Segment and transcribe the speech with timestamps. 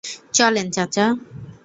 [0.33, 1.05] চলেন- চাচা।